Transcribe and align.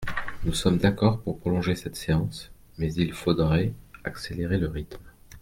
Nous 0.45 0.53
sommes 0.55 0.79
d’accord 0.79 1.21
pour 1.21 1.39
prolonger 1.39 1.75
cette 1.75 1.95
séance, 1.95 2.51
mais 2.79 2.91
il 2.91 3.13
faudrait 3.13 3.71
accélérer 4.03 4.57
le 4.57 4.67
rythme. 4.67 4.97